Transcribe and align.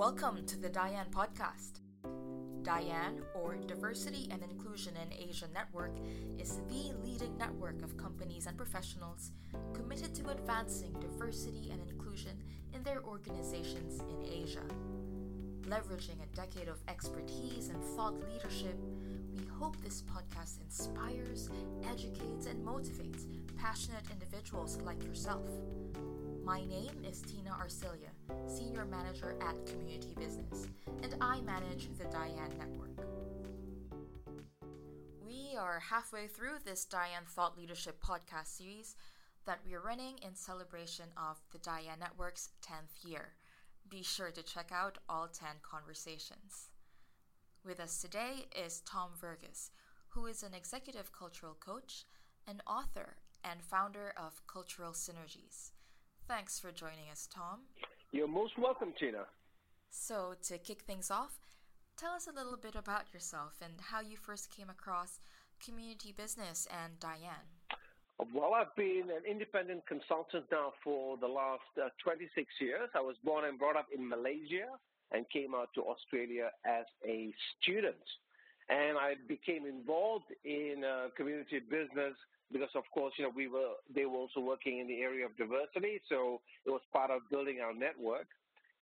Welcome 0.00 0.46
to 0.46 0.58
the 0.58 0.70
DIAN 0.70 1.10
Podcast. 1.10 1.80
DIAN, 2.62 3.20
or 3.34 3.56
Diversity 3.56 4.28
and 4.30 4.42
Inclusion 4.42 4.94
in 4.96 5.12
Asia 5.12 5.44
Network, 5.52 5.92
is 6.38 6.56
the 6.70 6.94
leading 7.04 7.36
network 7.36 7.82
of 7.82 7.98
companies 7.98 8.46
and 8.46 8.56
professionals 8.56 9.32
committed 9.74 10.14
to 10.14 10.30
advancing 10.30 10.94
diversity 11.00 11.68
and 11.70 11.82
inclusion 11.86 12.42
in 12.72 12.82
their 12.82 13.02
organizations 13.02 14.00
in 14.00 14.26
Asia. 14.26 14.64
Leveraging 15.68 16.16
a 16.22 16.34
decade 16.34 16.68
of 16.68 16.80
expertise 16.88 17.68
and 17.68 17.84
thought 17.84 18.14
leadership, 18.32 18.78
we 19.36 19.44
hope 19.58 19.76
this 19.82 20.02
podcast 20.04 20.62
inspires, 20.62 21.50
educates, 21.92 22.46
and 22.46 22.66
motivates 22.66 23.26
passionate 23.58 24.06
individuals 24.10 24.78
like 24.80 25.04
yourself. 25.04 25.44
My 26.42 26.64
name 26.64 27.04
is 27.06 27.20
Tina 27.20 27.50
Arcilia, 27.50 28.09
Senior 28.46 28.84
Manager 28.84 29.36
at 29.40 29.66
Community 29.66 30.14
Business, 30.18 30.66
and 31.02 31.14
I 31.20 31.40
manage 31.40 31.88
the 31.98 32.04
DIAN 32.04 32.58
Network. 32.58 33.04
We 35.24 35.56
are 35.58 35.80
halfway 35.80 36.26
through 36.26 36.58
this 36.64 36.84
DIAN 36.84 37.24
Thought 37.28 37.56
Leadership 37.56 38.02
podcast 38.02 38.56
series 38.56 38.96
that 39.46 39.60
we 39.66 39.74
are 39.74 39.80
running 39.80 40.18
in 40.22 40.34
celebration 40.34 41.06
of 41.16 41.40
the 41.52 41.58
DIAN 41.58 41.98
Network's 41.98 42.50
10th 42.62 43.08
year. 43.08 43.34
Be 43.88 44.02
sure 44.02 44.30
to 44.30 44.42
check 44.42 44.70
out 44.72 44.98
all 45.08 45.28
10 45.28 45.48
conversations. 45.62 46.68
With 47.64 47.80
us 47.80 48.00
today 48.00 48.46
is 48.56 48.80
Tom 48.80 49.10
Verghese, 49.20 49.70
who 50.10 50.26
is 50.26 50.42
an 50.42 50.54
executive 50.54 51.12
cultural 51.12 51.56
coach, 51.58 52.04
an 52.46 52.62
author, 52.66 53.16
and 53.44 53.62
founder 53.62 54.12
of 54.16 54.40
Cultural 54.46 54.92
Synergies. 54.92 55.70
Thanks 56.28 56.58
for 56.58 56.70
joining 56.70 57.10
us, 57.10 57.28
Tom. 57.32 57.60
You're 58.12 58.26
most 58.26 58.58
welcome, 58.58 58.92
Tina. 58.98 59.24
So, 59.88 60.34
to 60.48 60.58
kick 60.58 60.82
things 60.82 61.12
off, 61.12 61.38
tell 61.96 62.10
us 62.10 62.26
a 62.26 62.34
little 62.34 62.56
bit 62.56 62.74
about 62.74 63.14
yourself 63.14 63.58
and 63.62 63.74
how 63.80 64.00
you 64.00 64.16
first 64.16 64.50
came 64.50 64.68
across 64.68 65.20
community 65.64 66.12
business 66.16 66.66
and 66.82 66.98
DIAN. 66.98 67.46
Well, 68.34 68.52
I've 68.54 68.74
been 68.74 69.04
an 69.14 69.22
independent 69.30 69.86
consultant 69.86 70.46
now 70.50 70.72
for 70.82 71.18
the 71.18 71.28
last 71.28 71.70
uh, 71.80 71.88
26 72.02 72.48
years. 72.60 72.90
I 72.96 73.00
was 73.00 73.14
born 73.24 73.44
and 73.44 73.56
brought 73.58 73.76
up 73.76 73.86
in 73.96 74.08
Malaysia 74.08 74.66
and 75.12 75.24
came 75.30 75.54
out 75.54 75.68
to 75.76 75.82
Australia 75.82 76.50
as 76.64 76.86
a 77.06 77.32
student. 77.62 78.02
And 78.68 78.98
I 78.98 79.14
became 79.28 79.66
involved 79.66 80.34
in 80.44 80.82
uh, 80.84 81.08
community 81.16 81.60
business 81.60 82.14
because 82.52 82.74
of 82.74 82.84
course, 82.92 83.14
you 83.18 83.24
know, 83.24 83.32
we 83.34 83.48
were 83.48 83.78
they 83.94 84.04
were 84.04 84.18
also 84.18 84.40
working 84.40 84.78
in 84.78 84.86
the 84.86 85.00
area 85.00 85.24
of 85.24 85.36
diversity, 85.36 86.00
so 86.08 86.40
it 86.66 86.70
was 86.70 86.82
part 86.92 87.10
of 87.10 87.22
building 87.30 87.60
our 87.62 87.74
network. 87.74 88.26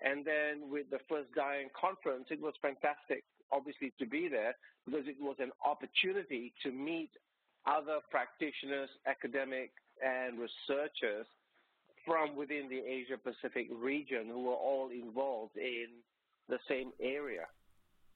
And 0.02 0.24
then 0.24 0.70
with 0.70 0.90
the 0.92 1.00
first 1.10 1.34
DIAN 1.34 1.70
conference, 1.74 2.28
it 2.30 2.40
was 2.40 2.54
fantastic, 2.62 3.24
obviously, 3.52 3.94
to 4.00 4.06
be 4.06 4.30
there 4.30 4.54
because 4.86 5.08
it 5.08 5.18
was 5.20 5.36
an 5.40 5.52
opportunity 5.66 6.54
to 6.64 6.72
meet 6.72 7.10
other 7.66 8.00
practitioners, 8.12 8.90
academic, 9.08 9.72
and 10.04 10.38
researchers 10.38 11.26
from 12.06 12.38
within 12.38 12.70
the 12.70 12.80
Asia 12.80 13.18
Pacific 13.18 13.68
region 13.74 14.28
who 14.32 14.44
were 14.44 14.56
all 14.56 14.90
involved 14.94 15.58
in 15.58 15.88
the 16.48 16.60
same 16.70 16.92
area. 17.02 17.48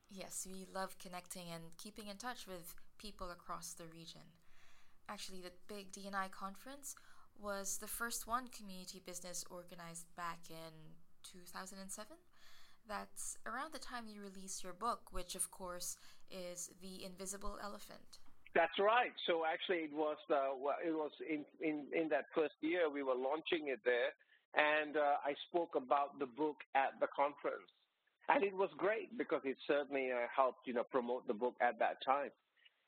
Yes, 0.10 0.48
we 0.50 0.66
love 0.74 0.98
connecting 1.00 1.50
and 1.54 1.76
keeping 1.78 2.08
in 2.08 2.18
touch 2.18 2.48
with 2.48 2.76
people 2.98 3.32
across 3.32 3.74
the 3.74 3.86
region 3.86 4.22
actually 5.10 5.42
the 5.42 5.52
big 5.68 5.92
DNI 5.92 6.32
conference 6.32 6.96
was 7.42 7.78
the 7.78 7.88
first 7.88 8.28
one 8.28 8.48
community 8.48 9.02
business 9.06 9.44
organized 9.50 10.06
back 10.16 10.40
in 10.50 10.74
2007. 11.24 12.18
That's 12.88 13.38
around 13.46 13.74
the 13.74 13.80
time 13.80 14.06
you 14.08 14.22
released 14.22 14.64
your 14.64 14.74
book, 14.74 15.02
which 15.12 15.36
of 15.36 15.52
course 15.52 15.98
is 16.30 16.70
The 16.82 17.06
Invisible 17.06 17.58
Elephant. 17.64 18.20
That's 18.54 18.78
right. 18.80 19.14
So 19.28 19.44
actually, 19.48 19.88
it 19.88 19.94
was 19.94 20.18
uh, 20.30 20.52
it 20.86 20.92
was 20.92 21.12
in, 21.24 21.46
in 21.62 21.86
in 21.96 22.10
that 22.10 22.26
first 22.36 22.56
year 22.60 22.90
we 22.90 23.02
were 23.02 23.16
launching 23.16 23.70
it 23.72 23.80
there, 23.86 24.12
and 24.56 24.98
uh, 24.98 25.24
I 25.24 25.36
spoke 25.48 25.76
about 25.76 26.20
the 26.20 26.26
book 26.26 26.58
at 26.76 27.00
the 27.00 27.08
conference, 27.16 27.72
and 28.28 28.44
it 28.44 28.54
was 28.54 28.70
great 28.78 29.18
because 29.18 29.40
it 29.46 29.56
certainly 29.66 30.12
uh, 30.12 30.28
helped 30.36 30.68
you 30.68 30.74
know 30.74 30.84
promote 30.84 31.28
the 31.28 31.34
book 31.34 31.56
at 31.62 31.80
that 31.80 32.04
time. 32.06 32.32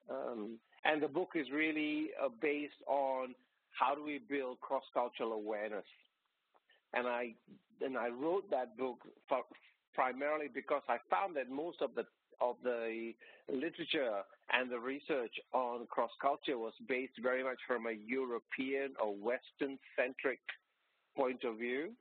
Um, 0.09 0.59
and 0.85 1.01
the 1.01 1.07
book 1.07 1.31
is 1.35 1.47
really 1.51 2.09
uh, 2.23 2.29
based 2.41 2.81
on 2.87 3.35
how 3.71 3.95
do 3.95 4.03
we 4.03 4.19
build 4.29 4.59
cross-cultural 4.61 5.31
awareness. 5.31 5.85
And 6.93 7.07
I 7.07 7.33
and 7.81 7.97
I 7.97 8.09
wrote 8.09 8.49
that 8.51 8.77
book 8.77 8.99
for, 9.27 9.39
primarily 9.93 10.47
because 10.53 10.83
I 10.87 10.97
found 11.09 11.35
that 11.37 11.49
most 11.49 11.81
of 11.81 11.91
the 11.95 12.05
of 12.41 12.55
the 12.63 13.13
literature 13.51 14.21
and 14.51 14.69
the 14.69 14.79
research 14.79 15.33
on 15.53 15.87
cross 15.87 16.11
culture 16.21 16.57
was 16.57 16.73
based 16.87 17.13
very 17.21 17.43
much 17.43 17.57
from 17.67 17.87
a 17.87 17.91
European 17.91 18.93
or 19.01 19.15
Western 19.15 19.79
centric 19.95 20.39
point 21.15 21.43
of 21.43 21.57
view. 21.57 21.91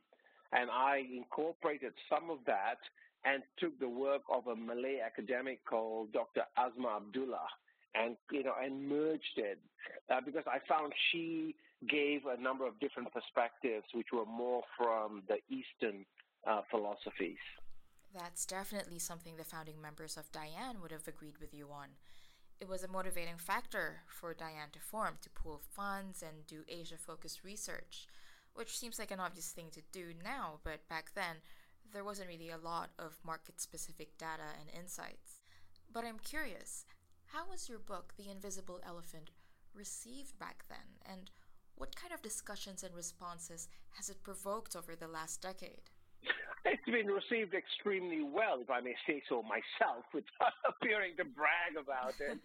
And 0.53 0.71
I 0.71 1.03
incorporated 1.15 1.93
some 2.11 2.29
of 2.29 2.39
that 2.47 2.79
and 3.25 3.43
took 3.59 3.79
the 3.79 3.89
work 3.89 4.23
of 4.31 4.49
a 4.49 4.57
Malay 4.57 4.99
academic 5.05 5.65
called 5.65 6.13
Dr. 6.13 6.43
Asma 6.59 6.97
Abdullah 6.97 7.49
and 7.95 8.17
you 8.31 8.43
know 8.43 8.55
and 8.63 8.89
merged 8.89 9.37
it 9.37 9.59
uh, 10.11 10.21
because 10.25 10.45
I 10.47 10.59
found 10.69 10.93
she 11.11 11.55
gave 11.89 12.23
a 12.27 12.41
number 12.41 12.67
of 12.67 12.79
different 12.81 13.13
perspectives 13.13 13.87
which 13.93 14.09
were 14.13 14.27
more 14.27 14.63
from 14.77 15.23
the 15.29 15.39
Eastern 15.49 16.05
uh, 16.47 16.63
philosophies. 16.71 17.43
That's 18.15 18.45
definitely 18.45 18.99
something 18.99 19.37
the 19.37 19.45
founding 19.45 19.81
members 19.81 20.17
of 20.17 20.31
DIAN 20.33 20.81
would 20.83 20.93
have 20.93 21.09
agreed 21.09 21.39
with 21.41 21.55
you 21.55 21.69
on. 21.73 21.89
It 22.61 22.69
was 22.69 22.85
a 22.85 22.89
motivating 22.89 23.39
factor 23.39 24.03
for 24.07 24.35
DIAN 24.35 24.71
to 24.73 24.79
form 24.79 25.17
to 25.23 25.31
pool 25.31 25.61
funds 25.75 26.23
and 26.23 26.47
do 26.47 26.63
Asia 26.69 26.97
focused 26.97 27.43
research, 27.43 28.07
which 28.55 28.79
seems 28.79 28.99
like 28.99 29.11
an 29.11 29.19
obvious 29.19 29.51
thing 29.51 29.71
to 29.73 29.81
do 29.93 30.13
now, 30.23 30.61
but 30.63 30.89
back 30.89 31.13
then 31.15 31.37
there 31.93 32.05
wasn't 32.05 32.29
really 32.29 32.51
a 32.51 32.59
lot 32.59 32.91
of 32.99 33.19
market 33.25 33.61
specific 33.61 34.17
data 34.19 34.55
and 34.61 34.69
insights. 34.79 35.41
But 35.93 36.05
I'm 36.05 36.19
curious, 36.19 36.85
how 37.33 37.49
was 37.49 37.69
your 37.69 37.79
book, 37.79 38.13
The 38.19 38.31
Invisible 38.31 38.81
Elephant, 38.87 39.31
received 39.75 40.39
back 40.39 40.65
then? 40.69 41.01
And 41.09 41.31
what 41.77 41.97
kind 41.97 42.13
of 42.13 42.21
discussions 42.21 42.85
and 42.85 42.95
responses 42.95 43.69
has 43.97 44.11
it 44.11 44.23
provoked 44.23 44.77
over 44.77 44.95
the 44.95 45.09
last 45.09 45.41
decade? 45.41 45.89
It's 46.65 46.85
been 46.85 47.09
received 47.09 47.55
extremely 47.55 48.23
well, 48.23 48.61
if 48.61 48.71
I 48.71 48.81
may 48.81 48.95
say 49.07 49.23
so 49.29 49.43
myself, 49.43 50.05
without 50.15 50.55
appearing 50.63 51.17
to 51.19 51.25
brag 51.25 51.75
about 51.81 52.15
it. 52.21 52.39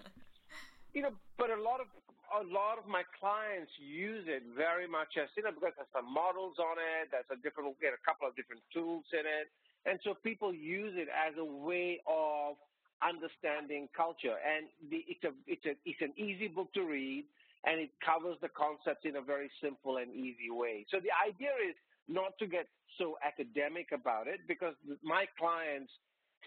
you 0.95 1.03
know, 1.03 1.11
but 1.37 1.51
a 1.51 1.61
lot 1.61 1.83
of 1.83 1.87
a 2.27 2.43
lot 2.43 2.75
of 2.75 2.83
my 2.91 3.07
clients 3.15 3.71
use 3.79 4.27
it 4.27 4.43
very 4.51 4.83
much 4.83 5.15
as 5.15 5.31
you 5.37 5.43
know 5.43 5.55
because 5.55 5.71
there's 5.79 5.93
some 5.95 6.11
models 6.11 6.59
on 6.59 6.75
it, 6.75 7.07
there's 7.07 7.29
a 7.31 7.39
different, 7.39 7.71
get 7.79 7.95
a 7.95 8.03
couple 8.03 8.27
of 8.27 8.35
different 8.35 8.59
tools 8.73 9.05
in 9.13 9.23
it, 9.23 9.47
and 9.85 9.99
so 10.03 10.11
people 10.11 10.51
use 10.51 10.91
it 10.97 11.07
as 11.07 11.37
a 11.39 11.45
way 11.45 12.01
of 12.03 12.57
understanding 13.01 13.89
culture. 13.95 14.37
And 14.41 14.67
the, 14.89 15.05
it's 15.07 15.23
a 15.23 15.33
it's 15.45 15.65
a 15.65 15.75
it's 15.85 16.01
an 16.01 16.13
easy 16.17 16.47
book 16.47 16.73
to 16.73 16.83
read, 16.83 17.25
and 17.65 17.79
it 17.79 17.91
covers 18.03 18.37
the 18.41 18.49
concepts 18.49 19.05
in 19.05 19.17
a 19.17 19.21
very 19.21 19.49
simple 19.61 19.97
and 19.97 20.13
easy 20.13 20.49
way. 20.49 20.85
So 20.89 20.97
the 20.99 21.13
idea 21.13 21.53
is 21.67 21.75
not 22.07 22.37
to 22.39 22.47
get 22.47 22.67
so 22.97 23.17
academic 23.25 23.91
about 23.91 24.27
it 24.27 24.41
because 24.47 24.73
my 25.03 25.25
clients 25.37 25.91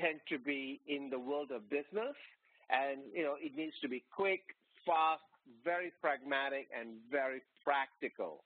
tend 0.00 0.20
to 0.28 0.38
be 0.38 0.80
in 0.88 1.10
the 1.10 1.18
world 1.18 1.50
of 1.50 1.68
business, 1.68 2.16
and 2.70 3.00
you 3.14 3.22
know 3.22 3.36
it 3.38 3.56
needs 3.56 3.74
to 3.82 3.88
be 3.88 4.02
quick, 4.14 4.42
fast, 4.86 5.22
very 5.64 5.92
pragmatic, 6.00 6.68
and 6.74 6.98
very 7.10 7.42
practical. 7.64 8.44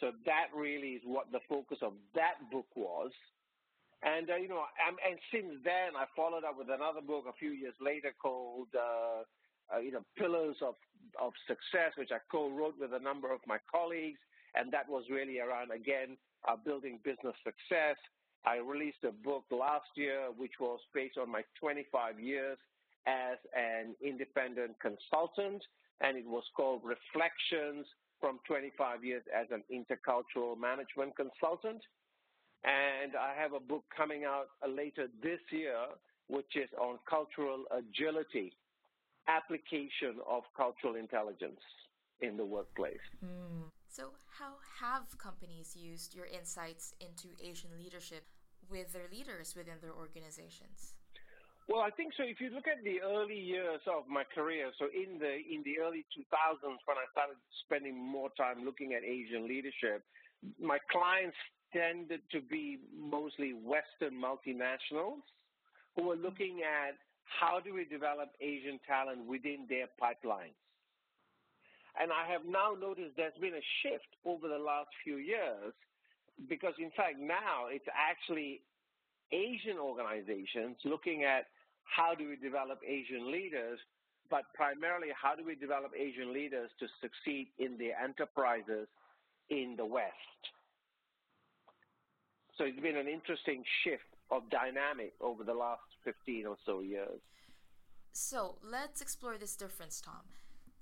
So 0.00 0.12
that 0.26 0.52
really 0.54 1.00
is 1.00 1.02
what 1.04 1.32
the 1.32 1.40
focus 1.48 1.78
of 1.80 1.94
that 2.14 2.36
book 2.52 2.66
was. 2.74 3.12
And 4.02 4.28
uh, 4.28 4.36
you 4.36 4.48
know, 4.48 4.64
and, 4.86 4.96
and, 5.00 5.18
since 5.32 5.56
then, 5.64 5.96
I 5.96 6.04
followed 6.14 6.44
up 6.44 6.58
with 6.58 6.68
another 6.68 7.00
book 7.00 7.24
a 7.28 7.32
few 7.32 7.50
years 7.50 7.74
later 7.80 8.12
called 8.20 8.68
uh, 8.76 9.24
uh, 9.74 9.80
you 9.80 9.92
know 9.92 10.04
Pillars 10.18 10.56
of 10.60 10.74
of 11.20 11.32
Success, 11.46 11.96
which 11.96 12.10
I 12.12 12.18
co-wrote 12.30 12.76
with 12.78 12.92
a 12.92 12.98
number 12.98 13.32
of 13.32 13.40
my 13.46 13.58
colleagues, 13.70 14.20
and 14.54 14.72
that 14.72 14.88
was 14.88 15.04
really 15.10 15.40
around 15.40 15.70
again 15.70 16.16
uh, 16.46 16.56
building 16.56 16.98
business 17.04 17.34
success. 17.42 17.96
I 18.44 18.58
released 18.58 19.02
a 19.02 19.10
book 19.10 19.44
last 19.50 19.90
year, 19.96 20.28
which 20.36 20.52
was 20.60 20.78
based 20.94 21.18
on 21.18 21.30
my 21.30 21.42
25 21.58 22.20
years 22.20 22.58
as 23.06 23.38
an 23.56 23.96
independent 24.04 24.76
consultant, 24.80 25.62
and 26.00 26.16
it 26.16 26.26
was 26.26 26.44
called 26.56 26.82
Reflections 26.84 27.86
from 28.20 28.38
25 28.46 29.04
years 29.04 29.22
as 29.34 29.46
an 29.50 29.62
intercultural 29.72 30.58
management 30.58 31.14
consultant. 31.16 31.82
And 32.64 33.14
I 33.14 33.34
have 33.40 33.52
a 33.52 33.60
book 33.60 33.84
coming 33.96 34.24
out 34.24 34.46
uh, 34.62 34.68
later 34.68 35.06
this 35.22 35.40
year, 35.50 35.76
which 36.28 36.56
is 36.56 36.68
on 36.80 36.98
cultural 37.08 37.64
agility, 37.70 38.52
application 39.28 40.18
of 40.28 40.42
cultural 40.56 40.96
intelligence 40.96 41.60
in 42.20 42.36
the 42.36 42.44
workplace. 42.44 43.04
Mm. 43.24 43.70
So, 43.88 44.10
how 44.38 44.54
have 44.80 45.16
companies 45.18 45.76
used 45.76 46.14
your 46.14 46.26
insights 46.26 46.94
into 47.00 47.28
Asian 47.40 47.70
leadership 47.78 48.26
with 48.68 48.92
their 48.92 49.08
leaders 49.10 49.54
within 49.56 49.78
their 49.80 49.94
organizations? 49.94 50.94
Well, 51.68 51.82
I 51.82 51.90
think 51.90 52.14
so. 52.14 52.22
If 52.22 52.38
you 52.40 52.50
look 52.50 52.70
at 52.70 52.84
the 52.84 53.02
early 53.02 53.38
years 53.38 53.82
of 53.90 54.06
my 54.06 54.22
career, 54.22 54.70
so 54.78 54.86
in 54.86 55.18
the 55.18 55.42
in 55.42 55.66
the 55.66 55.82
early 55.82 56.06
2000s 56.14 56.78
when 56.86 56.94
I 56.94 57.06
started 57.10 57.36
spending 57.66 57.98
more 57.98 58.30
time 58.38 58.64
looking 58.64 58.94
at 58.94 59.02
Asian 59.02 59.48
leadership, 59.48 60.06
my 60.62 60.78
clients 60.92 61.36
tended 61.76 62.20
to 62.32 62.40
be 62.40 62.78
mostly 62.96 63.52
Western 63.52 64.16
multinationals 64.16 65.20
who 65.94 66.08
were 66.08 66.16
looking 66.16 66.60
at 66.64 66.96
how 67.24 67.60
do 67.60 67.74
we 67.74 67.84
develop 67.84 68.30
Asian 68.40 68.78
talent 68.86 69.26
within 69.26 69.66
their 69.68 69.86
pipelines. 70.00 70.56
And 72.00 72.12
I 72.12 72.30
have 72.30 72.42
now 72.46 72.76
noticed 72.78 73.16
there's 73.16 73.36
been 73.40 73.54
a 73.54 73.68
shift 73.82 74.08
over 74.24 74.48
the 74.48 74.58
last 74.58 74.88
few 75.02 75.16
years 75.16 75.72
because, 76.48 76.74
in 76.78 76.90
fact, 76.96 77.18
now 77.18 77.68
it's 77.68 77.88
actually 77.92 78.60
Asian 79.32 79.78
organizations 79.78 80.76
looking 80.84 81.24
at 81.24 81.46
how 81.84 82.14
do 82.14 82.28
we 82.28 82.36
develop 82.36 82.80
Asian 82.86 83.32
leaders, 83.32 83.78
but 84.30 84.44
primarily 84.54 85.08
how 85.20 85.34
do 85.34 85.44
we 85.44 85.54
develop 85.54 85.92
Asian 85.98 86.32
leaders 86.32 86.70
to 86.80 86.86
succeed 87.00 87.48
in 87.58 87.78
their 87.78 87.96
enterprises 87.98 88.88
in 89.48 89.74
the 89.76 89.86
West. 89.86 90.42
So 92.58 92.64
it's 92.64 92.80
been 92.80 92.96
an 92.96 93.08
interesting 93.08 93.62
shift 93.84 94.08
of 94.30 94.48
dynamic 94.50 95.12
over 95.20 95.44
the 95.44 95.54
last 95.54 95.84
15 96.04 96.46
or 96.46 96.56
so 96.64 96.80
years. 96.80 97.20
So 98.12 98.56
let's 98.64 99.02
explore 99.02 99.36
this 99.36 99.56
difference, 99.56 100.00
Tom. 100.00 100.24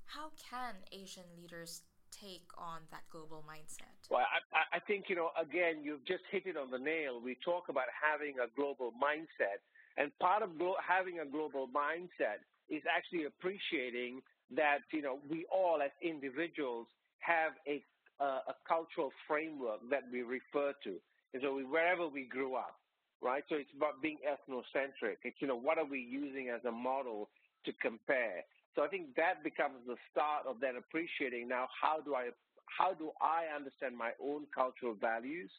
How 0.07 0.31
can 0.39 0.75
Asian 0.93 1.25
leaders 1.37 1.83
take 2.13 2.47
on 2.57 2.87
that 2.93 3.03
global 3.11 3.43
mindset? 3.43 3.91
Well, 4.09 4.23
I, 4.23 4.77
I 4.77 4.81
think, 4.87 5.07
you 5.09 5.17
know, 5.17 5.31
again, 5.35 5.83
you've 5.83 6.07
just 6.07 6.23
hit 6.31 6.47
it 6.47 6.57
on 6.57 6.71
the 6.71 6.79
nail. 6.79 7.21
We 7.21 7.37
talk 7.45 7.69
about 7.69 7.91
having 7.91 8.39
a 8.39 8.47
global 8.55 8.93
mindset, 8.95 9.59
and 9.97 10.17
part 10.21 10.43
of 10.43 10.57
glo- 10.59 10.79
having 10.79 11.19
a 11.19 11.27
global 11.27 11.67
mindset 11.67 12.47
is 12.71 12.83
actually 12.87 13.25
appreciating 13.25 14.23
that, 14.55 14.87
you 14.93 15.03
know, 15.03 15.19
we 15.29 15.45
all 15.51 15.83
as 15.83 15.91
individuals 16.03 16.87
have 17.19 17.53
a, 17.67 17.83
uh, 18.23 18.53
a 18.53 18.55
cultural 18.69 19.11
framework 19.27 19.81
that 19.91 20.03
we 20.13 20.23
refer 20.23 20.73
to. 20.85 21.01
So 21.43 21.55
we, 21.55 21.65
wherever 21.65 22.07
we 22.07 22.25
grew 22.25 22.55
up, 22.55 22.77
right? 23.23 23.43
So 23.49 23.57
it's 23.57 23.71
about 23.77 24.03
being 24.03 24.19
ethnocentric. 24.23 25.17
It's, 25.25 25.37
you 25.41 25.49
know, 25.49 25.57
what 25.59 25.79
are 25.79 25.85
we 25.85 25.99
using 25.99 26.51
as 26.55 26.65
a 26.65 26.71
model 26.73 27.29
to 27.65 27.73
compare? 27.81 28.45
So 28.75 28.83
I 28.83 28.89
think 28.89 29.15
that 29.17 29.43
becomes 29.43 29.77
the 29.87 29.97
start 30.11 30.47
of 30.49 30.61
then 30.61 30.77
appreciating 30.77 31.49
now 31.49 31.69
how 31.81 32.01
do 32.01 32.15
I 32.15 32.31
how 32.79 32.93
do 32.93 33.11
I 33.21 33.55
understand 33.55 33.97
my 33.97 34.11
own 34.23 34.47
cultural 34.55 34.95
values 34.95 35.51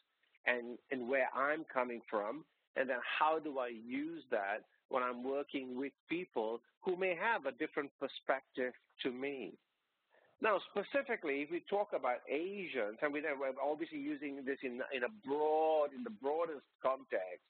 and, 0.46 0.76
and 0.90 1.08
where 1.08 1.28
I'm 1.34 1.64
coming 1.72 2.02
from, 2.10 2.44
and 2.76 2.88
then 2.90 2.98
how 3.18 3.38
do 3.38 3.58
I 3.58 3.68
use 3.68 4.22
that 4.30 4.64
when 4.88 5.02
I'm 5.02 5.24
working 5.24 5.78
with 5.78 5.92
people 6.08 6.60
who 6.84 6.96
may 6.96 7.16
have 7.16 7.46
a 7.46 7.52
different 7.52 7.90
perspective 7.98 8.72
to 9.02 9.10
me. 9.10 9.54
Now, 10.42 10.60
specifically, 10.70 11.40
if 11.40 11.50
we 11.50 11.64
talk 11.68 11.88
about 11.94 12.20
Asians, 12.28 12.98
and 13.00 13.12
we're 13.12 13.24
obviously 13.62 13.98
using 13.98 14.44
this 14.44 14.58
in, 14.62 14.80
in 14.92 15.04
a 15.04 15.12
broad, 15.26 15.94
in 15.96 16.04
the 16.04 16.12
broadest 16.22 16.66
context, 16.82 17.40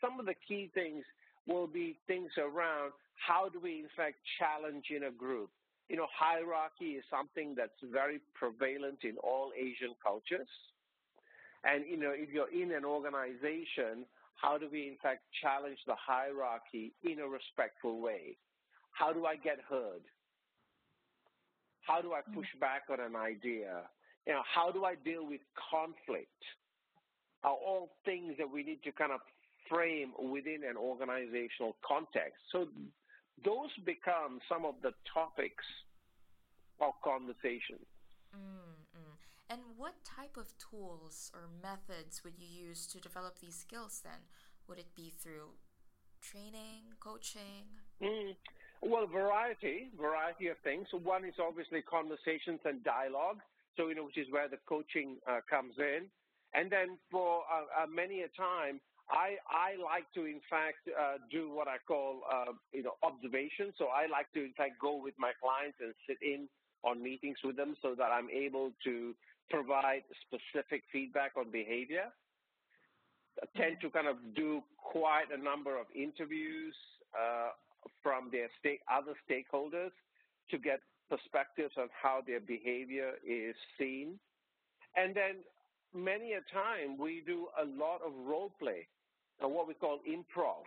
some 0.00 0.20
of 0.20 0.26
the 0.26 0.34
key 0.46 0.70
things 0.72 1.04
will 1.46 1.66
be 1.66 1.96
things 2.06 2.30
around 2.38 2.92
how 3.26 3.48
do 3.48 3.58
we, 3.60 3.80
in 3.80 3.90
fact, 3.96 4.16
challenge 4.38 4.86
in 4.94 5.04
a 5.04 5.10
group. 5.10 5.50
You 5.88 5.96
know, 5.96 6.06
hierarchy 6.16 6.96
is 6.96 7.04
something 7.10 7.54
that's 7.56 7.76
very 7.90 8.20
prevalent 8.34 9.02
in 9.02 9.16
all 9.18 9.50
Asian 9.58 9.94
cultures. 10.00 10.48
And, 11.64 11.84
you 11.84 11.98
know, 11.98 12.12
if 12.14 12.30
you're 12.30 12.50
in 12.50 12.72
an 12.72 12.84
organization, 12.84 14.06
how 14.36 14.56
do 14.56 14.68
we, 14.70 14.86
in 14.88 14.96
fact, 15.02 15.22
challenge 15.42 15.78
the 15.86 15.96
hierarchy 15.98 16.92
in 17.02 17.18
a 17.18 17.26
respectful 17.26 18.00
way? 18.00 18.36
How 18.92 19.12
do 19.12 19.26
I 19.26 19.36
get 19.36 19.58
heard? 19.68 20.00
How 21.90 22.00
do 22.00 22.12
I 22.12 22.20
push 22.34 22.46
mm. 22.56 22.60
back 22.60 22.82
on 22.90 23.00
an 23.00 23.16
idea? 23.16 23.82
You 24.26 24.34
know, 24.34 24.42
how 24.46 24.70
do 24.70 24.84
I 24.84 24.94
deal 24.94 25.26
with 25.26 25.40
conflict? 25.58 26.42
Are 27.42 27.50
all 27.50 27.96
things 28.04 28.34
that 28.38 28.48
we 28.48 28.62
need 28.62 28.82
to 28.84 28.92
kind 28.92 29.10
of 29.10 29.20
frame 29.70 30.12
within 30.18 30.62
an 30.68 30.76
organizational 30.76 31.76
context. 31.86 32.42
So 32.52 32.66
those 33.44 33.70
become 33.86 34.40
some 34.50 34.66
of 34.66 34.74
the 34.82 34.92
topics 35.14 35.64
of 36.80 36.92
conversation. 37.02 37.78
Mm-hmm. 38.34 39.14
And 39.48 39.60
what 39.76 39.94
type 40.04 40.36
of 40.36 40.52
tools 40.58 41.30
or 41.32 41.48
methods 41.62 42.22
would 42.24 42.34
you 42.38 42.46
use 42.46 42.86
to 42.88 43.00
develop 43.00 43.38
these 43.38 43.56
skills 43.56 44.00
then? 44.04 44.26
Would 44.68 44.78
it 44.78 44.94
be 44.94 45.10
through 45.10 45.54
training, 46.20 46.98
coaching? 47.00 47.66
Mm. 48.02 48.36
Well, 48.82 49.06
variety, 49.06 49.90
variety 50.00 50.48
of 50.48 50.56
things. 50.64 50.86
So 50.90 50.98
one 50.98 51.24
is 51.24 51.34
obviously 51.38 51.82
conversations 51.82 52.60
and 52.64 52.82
dialogue. 52.82 53.40
So 53.76 53.88
you 53.88 53.94
know, 53.94 54.04
which 54.04 54.18
is 54.18 54.26
where 54.30 54.48
the 54.48 54.58
coaching 54.68 55.16
uh, 55.28 55.40
comes 55.48 55.74
in. 55.78 56.08
And 56.54 56.70
then 56.70 56.98
for 57.10 57.42
uh, 57.46 57.84
uh, 57.84 57.86
many 57.86 58.22
a 58.22 58.28
time, 58.34 58.80
I, 59.10 59.36
I 59.50 59.74
like 59.82 60.06
to, 60.14 60.24
in 60.24 60.40
fact, 60.48 60.86
uh, 60.88 61.18
do 61.30 61.50
what 61.50 61.68
I 61.68 61.76
call, 61.86 62.22
uh, 62.30 62.52
you 62.72 62.82
know, 62.82 62.94
observation. 63.02 63.72
So 63.78 63.86
I 63.86 64.06
like 64.06 64.32
to, 64.34 64.44
in 64.44 64.52
fact, 64.56 64.80
go 64.80 64.96
with 65.02 65.14
my 65.18 65.32
clients 65.42 65.78
and 65.80 65.94
sit 66.06 66.18
in 66.22 66.48
on 66.82 67.02
meetings 67.02 67.38
with 67.44 67.56
them 67.56 67.76
so 67.82 67.94
that 67.94 68.10
I'm 68.10 68.30
able 68.30 68.72
to 68.84 69.14
provide 69.50 70.02
specific 70.26 70.82
feedback 70.92 71.32
on 71.36 71.50
behavior. 71.50 72.06
I 73.42 73.46
tend 73.58 73.76
to 73.82 73.90
kind 73.90 74.06
of 74.06 74.16
do 74.34 74.62
quite 74.78 75.30
a 75.32 75.42
number 75.42 75.78
of 75.78 75.86
interviews 75.94 76.74
uh, 77.14 77.50
from 78.02 78.30
their 78.30 78.48
other 78.90 79.14
stakeholders 79.28 79.90
to 80.50 80.58
get 80.58 80.80
perspectives 81.08 81.74
on 81.76 81.88
how 81.90 82.20
their 82.26 82.40
behavior 82.40 83.12
is 83.26 83.54
seen. 83.78 84.18
And 84.96 85.14
then 85.14 85.42
many 85.94 86.32
a 86.32 86.42
time 86.52 86.98
we 86.98 87.22
do 87.26 87.48
a 87.60 87.64
lot 87.64 88.00
of 88.04 88.12
role 88.26 88.52
play 88.58 88.86
and 89.40 89.52
what 89.52 89.66
we 89.66 89.74
call 89.74 90.00
improv. 90.08 90.64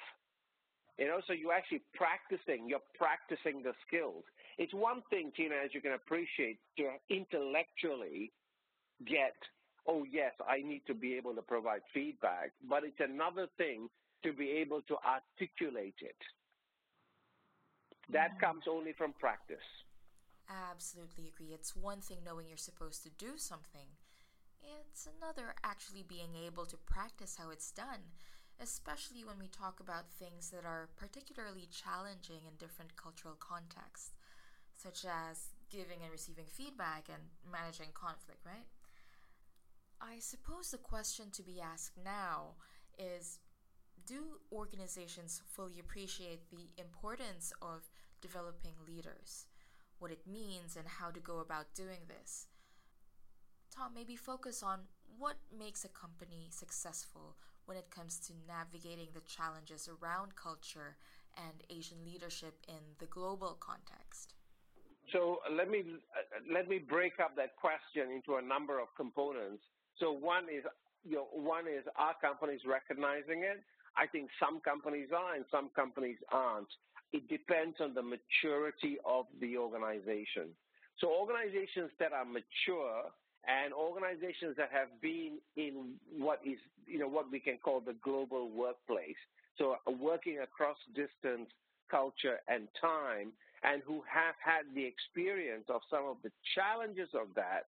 You 0.98 1.08
know, 1.08 1.22
so 1.26 1.34
you're 1.34 1.54
actually 1.54 1.82
practicing, 1.96 2.70
you're 2.70 2.86
practicing 2.96 3.64
the 3.64 3.74
skills. 3.88 4.24
It's 4.60 4.74
one 4.74 5.02
thing, 5.10 5.32
Tina, 5.36 5.56
as 5.56 5.74
you 5.74 5.82
can 5.82 5.94
appreciate, 5.94 6.60
to 6.78 6.92
intellectually 7.10 8.32
get, 9.08 9.34
oh, 9.88 10.06
yes, 10.10 10.34
I 10.48 10.62
need 10.62 10.84
to 10.86 10.94
be 10.94 11.16
able 11.16 11.34
to 11.34 11.42
provide 11.42 11.82
feedback, 11.94 12.52
but 12.70 12.84
it's 12.84 13.00
another 13.00 13.48
thing 13.58 13.90
to 14.24 14.34
be 14.34 14.52
able 14.52 14.82
to 14.84 14.96
articulate 15.04 15.96
it. 16.00 16.16
That 18.10 18.40
comes 18.40 18.64
only 18.70 18.94
from 18.94 19.14
practice. 19.14 19.64
Absolutely 20.50 21.28
agree. 21.28 21.54
It's 21.54 21.76
one 21.76 22.02
thing 22.02 22.18
knowing 22.26 22.48
you're 22.48 22.58
supposed 22.58 23.04
to 23.04 23.10
do 23.10 23.38
something, 23.38 23.98
it's 24.62 25.08
another 25.08 25.56
actually 25.64 26.04
being 26.04 26.36
able 26.46 26.66
to 26.66 26.78
practice 26.78 27.38
how 27.38 27.50
it's 27.50 27.72
done 27.72 28.12
especially 28.62 29.24
when 29.24 29.40
we 29.40 29.48
talk 29.48 29.80
about 29.80 30.10
things 30.12 30.50
that 30.52 30.66
are 30.66 30.90
particularly 30.96 31.68
challenging 31.72 32.46
in 32.48 32.56
different 32.60 32.96
cultural 32.96 33.36
contexts, 33.40 34.12
such 34.76 35.06
as 35.06 35.50
giving 35.70 36.02
and 36.04 36.12
receiving 36.12 36.46
feedback 36.46 37.08
and 37.10 37.24
managing 37.50 37.90
conflict, 37.94 38.46
right? 38.46 38.68
I 40.02 40.20
suppose 40.20 40.72
the 40.72 40.78
question 40.78 41.32
to 41.32 41.44
be 41.44 41.62
asked 41.62 41.98
now 42.04 42.56
is 42.98 43.40
Do 44.06 44.40
organizations 44.52 45.42
fully 45.48 45.80
appreciate 45.80 46.50
the 46.50 46.68
importance 46.78 47.54
of 47.62 47.90
developing 48.24 48.72
leaders, 48.88 49.46
what 50.00 50.10
it 50.10 50.26
means, 50.26 50.76
and 50.76 50.88
how 50.88 51.12
to 51.12 51.20
go 51.20 51.40
about 51.40 51.76
doing 51.76 52.08
this? 52.08 52.48
Tom, 53.70 53.92
maybe 53.94 54.16
focus 54.16 54.64
on 54.64 54.80
what 55.20 55.36
makes 55.52 55.84
a 55.84 55.90
company 55.90 56.48
successful 56.50 57.36
when 57.66 57.78
it 57.78 57.92
comes 57.92 58.20
to 58.20 58.34
navigating 58.48 59.10
the 59.14 59.22
challenges 59.28 59.90
around 59.90 60.36
culture 60.36 60.96
and 61.38 61.64
Asian 61.70 61.98
leadership 62.06 62.56
in 62.68 62.82
the 63.00 63.06
global 63.08 63.58
context? 63.60 64.34
So 65.12 65.40
uh, 65.46 65.54
let 65.54 65.70
me 65.70 65.84
uh, 65.84 65.92
uh, 65.92 66.54
let 66.54 66.70
me 66.70 66.80
break 66.80 67.20
up 67.20 67.36
that 67.36 67.56
question 67.60 68.10
into 68.10 68.38
a 68.38 68.42
number 68.42 68.80
of 68.80 68.88
components. 68.96 69.62
So 70.00 70.12
one 70.14 70.46
is 70.46 70.64
you 71.04 71.18
know, 71.18 71.28
one 71.34 71.68
is 71.68 71.84
are 71.98 72.16
companies 72.22 72.62
recognizing 72.66 73.44
it? 73.44 73.60
I 73.98 74.08
think 74.08 74.30
some 74.40 74.62
companies 74.62 75.10
are 75.14 75.36
and 75.36 75.46
some 75.52 75.70
companies 75.76 76.18
aren't. 76.32 76.72
It 77.14 77.30
depends 77.30 77.78
on 77.80 77.94
the 77.94 78.02
maturity 78.02 78.98
of 79.06 79.26
the 79.40 79.58
organization. 79.58 80.50
So 81.00 81.10
organizations 81.10 81.92
that 82.00 82.12
are 82.12 82.26
mature 82.26 83.10
and 83.48 83.74
organizations 83.74 84.56
that 84.58 84.70
have 84.72 84.90
been 85.02 85.38
in 85.56 85.96
what 86.18 86.40
is, 86.46 86.58
you 86.88 87.00
know, 87.00 87.08
what 87.08 87.32
we 87.32 87.40
can 87.40 87.58
call 87.58 87.82
the 87.82 87.96
global 88.04 88.50
workplace. 88.50 89.20
So 89.58 89.76
working 90.00 90.40
across 90.40 90.78
distance, 90.96 91.50
culture, 91.90 92.40
and 92.48 92.68
time, 92.80 93.32
and 93.64 93.82
who 93.86 94.02
have 94.08 94.36
had 94.44 94.64
the 94.76 94.84
experience 94.84 95.66
of 95.70 95.82
some 95.90 96.06
of 96.06 96.18
the 96.24 96.32
challenges 96.56 97.10
of 97.14 97.28
that, 97.36 97.68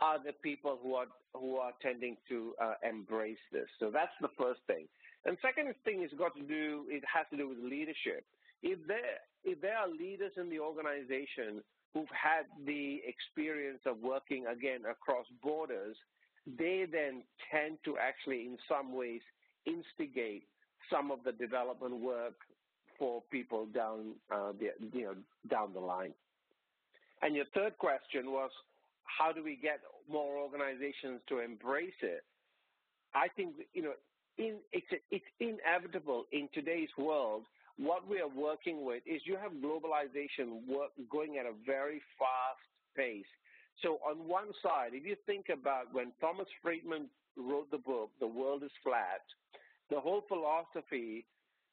are 0.00 0.18
the 0.22 0.32
people 0.42 0.78
who 0.82 0.94
are 0.94 1.06
who 1.34 1.56
are 1.56 1.72
tending 1.80 2.16
to 2.28 2.52
uh, 2.62 2.74
embrace 2.86 3.40
this. 3.52 3.68
So 3.80 3.90
that's 3.90 4.12
the 4.20 4.28
first 4.38 4.60
thing. 4.66 4.86
And 5.24 5.36
second 5.40 5.72
thing 5.84 6.02
is 6.02 6.10
got 6.18 6.36
to 6.36 6.42
do 6.42 6.84
it 6.88 7.02
has 7.12 7.26
to 7.30 7.36
do 7.36 7.48
with 7.48 7.58
leadership. 7.58 8.24
If 8.62 8.78
there 8.86 9.20
if 9.44 9.60
there 9.60 9.76
are 9.76 9.88
leaders 9.88 10.32
in 10.36 10.50
the 10.50 10.58
organization 10.58 11.62
who've 11.94 12.08
had 12.10 12.46
the 12.66 13.00
experience 13.06 13.80
of 13.86 13.96
working 14.02 14.46
again 14.46 14.80
across 14.90 15.26
borders, 15.42 15.96
they 16.58 16.84
then 16.90 17.22
tend 17.50 17.78
to 17.84 17.96
actually 17.98 18.42
in 18.42 18.58
some 18.68 18.92
ways 18.94 19.20
instigate 19.66 20.44
some 20.90 21.10
of 21.10 21.20
the 21.24 21.32
development 21.32 22.00
work 22.00 22.34
for 22.98 23.22
people 23.30 23.66
down 23.66 24.14
uh, 24.32 24.52
the, 24.58 24.70
you 24.96 25.04
know 25.04 25.14
down 25.50 25.72
the 25.72 25.80
line. 25.80 26.12
And 27.22 27.34
your 27.34 27.46
third 27.54 27.78
question 27.78 28.30
was 28.30 28.50
how 29.04 29.32
do 29.32 29.42
we 29.42 29.56
get 29.56 29.80
more 30.10 30.38
organizations 30.38 31.20
to 31.28 31.40
embrace 31.40 31.98
it? 32.02 32.24
I 33.14 33.28
think 33.36 33.54
you 33.72 33.82
know 33.82 33.92
in, 34.38 34.56
it's 34.72 34.86
it's 35.10 35.24
inevitable 35.40 36.26
in 36.32 36.48
today's 36.52 36.90
world. 36.98 37.44
What 37.78 38.08
we 38.08 38.20
are 38.20 38.28
working 38.28 38.84
with 38.84 39.02
is 39.06 39.20
you 39.24 39.36
have 39.36 39.52
globalization 39.52 40.66
work, 40.66 40.90
going 41.10 41.36
at 41.38 41.46
a 41.46 41.52
very 41.64 42.00
fast 42.18 42.64
pace. 42.96 43.28
So 43.82 43.98
on 44.08 44.26
one 44.26 44.48
side, 44.62 44.90
if 44.92 45.04
you 45.04 45.16
think 45.26 45.46
about 45.52 45.92
when 45.92 46.12
Thomas 46.20 46.46
Friedman 46.62 47.08
wrote 47.36 47.70
the 47.70 47.78
book, 47.78 48.10
The 48.18 48.26
World 48.26 48.62
is 48.62 48.70
Flat, 48.82 49.20
the 49.90 50.00
whole 50.00 50.24
philosophy 50.26 51.26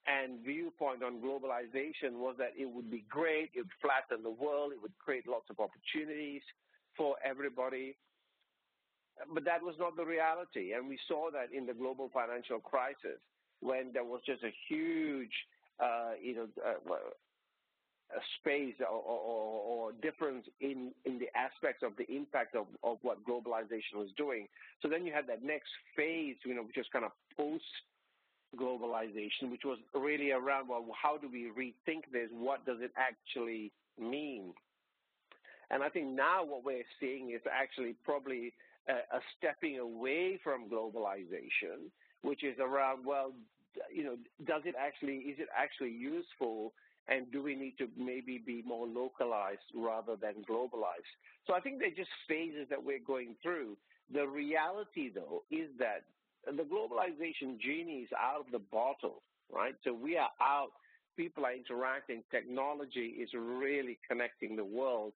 and 0.05 0.43
viewpoint 0.43 1.01
on 1.01 1.21
globalization 1.21 2.19
was 2.19 2.35
that 2.37 2.51
it 2.57 2.69
would 2.69 2.91
be 2.91 3.05
great, 3.09 3.51
it 3.55 3.61
would 3.61 3.79
flatten 3.81 4.23
the 4.23 4.29
world, 4.29 4.73
it 4.73 4.81
would 4.81 4.97
create 4.99 5.27
lots 5.27 5.49
of 5.49 5.59
opportunities 5.59 6.41
for 6.97 7.15
everybody. 7.23 7.95
But 9.33 9.45
that 9.45 9.61
was 9.63 9.75
not 9.79 9.95
the 9.95 10.03
reality. 10.03 10.73
And 10.73 10.89
we 10.89 10.99
saw 11.07 11.29
that 11.31 11.55
in 11.55 11.65
the 11.65 11.73
global 11.73 12.09
financial 12.13 12.59
crisis 12.59 13.21
when 13.61 13.93
there 13.93 14.03
was 14.03 14.19
just 14.25 14.43
a 14.43 14.51
huge, 14.67 15.31
uh, 15.83 16.11
you 16.21 16.35
know, 16.35 16.47
uh, 16.65 16.93
a 18.15 18.21
space 18.39 18.75
or, 18.79 19.01
or, 19.01 19.89
or, 19.89 19.91
difference 20.01 20.45
in, 20.61 20.91
in 21.05 21.17
the 21.17 21.27
aspects 21.35 21.81
of 21.83 21.93
the 21.97 22.05
impact 22.13 22.55
of, 22.55 22.67
of 22.83 22.97
what 23.01 23.17
globalization 23.25 23.95
was 23.95 24.09
doing. 24.17 24.47
So 24.81 24.87
then 24.87 25.05
you 25.05 25.11
had 25.11 25.27
that 25.27 25.43
next 25.43 25.69
phase, 25.95 26.35
you 26.45 26.53
know, 26.53 26.61
which 26.63 26.77
is 26.77 26.85
kind 26.93 27.05
of 27.05 27.11
post 27.35 27.63
globalization, 28.55 29.49
which 29.49 29.65
was 29.65 29.79
really 29.95 30.31
around, 30.31 30.69
well, 30.69 30.85
how 31.01 31.17
do 31.17 31.27
we 31.27 31.49
rethink 31.57 32.03
this? 32.11 32.29
What 32.31 32.65
does 32.65 32.77
it 32.81 32.91
actually 32.97 33.71
mean? 33.99 34.53
And 35.71 35.81
I 35.81 35.89
think 35.89 36.07
now 36.07 36.43
what 36.45 36.63
we're 36.63 36.85
seeing 36.99 37.31
is 37.31 37.41
actually 37.51 37.95
probably 38.05 38.53
a, 38.87 38.93
a 39.15 39.21
stepping 39.37 39.79
away 39.79 40.39
from 40.43 40.69
globalization, 40.69 41.89
which 42.21 42.43
is 42.43 42.55
around, 42.59 43.05
well, 43.05 43.31
you 43.93 44.03
know, 44.03 44.15
does 44.45 44.63
it 44.65 44.75
actually, 44.79 45.17
is 45.17 45.39
it 45.39 45.49
actually 45.55 45.91
useful? 45.91 46.73
And 47.07 47.29
do 47.31 47.43
we 47.43 47.53
need 47.53 47.77
to 47.79 47.87
maybe 47.97 48.41
be 48.45 48.63
more 48.65 48.87
localized 48.87 49.67
rather 49.75 50.15
than 50.15 50.35
globalized? 50.49 51.11
So 51.45 51.53
I 51.53 51.59
think 51.59 51.79
they're 51.79 51.89
just 51.89 52.09
phases 52.29 52.67
that 52.69 52.81
we're 52.81 53.03
going 53.05 53.35
through. 53.43 53.75
The 54.13 54.25
reality, 54.25 55.11
though, 55.13 55.43
is 55.51 55.69
that 55.79 56.03
the 56.45 56.63
globalization 56.63 57.59
genie 57.59 58.03
is 58.03 58.09
out 58.17 58.45
of 58.45 58.51
the 58.51 58.59
bottle, 58.71 59.21
right? 59.51 59.75
So 59.83 59.93
we 59.93 60.17
are 60.17 60.29
out, 60.41 60.71
people 61.17 61.45
are 61.45 61.53
interacting, 61.53 62.23
technology 62.31 63.15
is 63.19 63.29
really 63.33 63.99
connecting 64.09 64.55
the 64.55 64.65
world. 64.65 65.13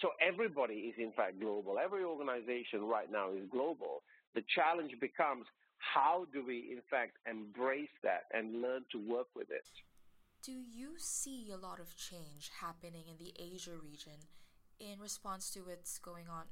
So 0.00 0.10
everybody 0.26 0.92
is 0.92 0.94
in 0.98 1.12
fact 1.12 1.40
global. 1.40 1.78
Every 1.82 2.04
organization 2.04 2.84
right 2.84 3.10
now 3.10 3.32
is 3.32 3.48
global. 3.50 4.02
The 4.34 4.42
challenge 4.54 4.92
becomes 5.00 5.46
how 5.78 6.26
do 6.32 6.44
we 6.44 6.68
in 6.70 6.80
fact 6.90 7.16
embrace 7.28 7.94
that 8.02 8.24
and 8.32 8.62
learn 8.62 8.84
to 8.92 8.98
work 8.98 9.28
with 9.34 9.50
it? 9.50 9.66
Do 10.42 10.52
you 10.52 10.94
see 10.98 11.50
a 11.52 11.56
lot 11.56 11.80
of 11.80 11.96
change 11.96 12.50
happening 12.60 13.04
in 13.08 13.16
the 13.18 13.34
Asia 13.38 13.72
region 13.82 14.28
in 14.78 15.00
response 15.00 15.50
to 15.50 15.60
what's 15.60 15.98
going 15.98 16.28
on, 16.28 16.44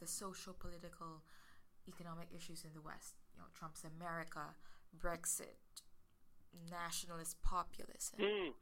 the 0.00 0.06
social, 0.06 0.54
political, 0.54 1.22
economic 1.88 2.28
issues 2.34 2.64
in 2.64 2.72
the 2.74 2.80
West. 2.80 3.14
You 3.34 3.42
know, 3.42 3.48
Trump's 3.52 3.84
America, 3.84 4.54
Brexit, 4.94 5.58
nationalist 6.70 7.36
populism. 7.42 8.20
Mm. 8.20 8.54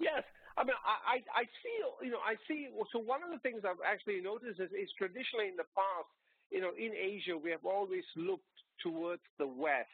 Yes, 0.00 0.24
I 0.56 0.64
mean, 0.64 0.76
I, 0.80 1.20
I 1.36 1.44
see, 1.60 1.76
you 2.00 2.10
know, 2.10 2.24
I 2.24 2.40
see. 2.48 2.72
So 2.92 2.98
one 2.98 3.20
of 3.20 3.28
the 3.28 3.40
things 3.44 3.60
I've 3.68 3.82
actually 3.84 4.24
noticed 4.24 4.56
is, 4.56 4.72
is 4.72 4.88
traditionally 4.96 5.52
in 5.52 5.56
the 5.60 5.68
past, 5.76 6.08
you 6.48 6.64
know, 6.64 6.72
in 6.72 6.96
Asia, 6.96 7.36
we 7.36 7.52
have 7.52 7.64
always 7.68 8.04
looked 8.16 8.55
towards 8.82 9.22
the 9.38 9.46
West 9.46 9.90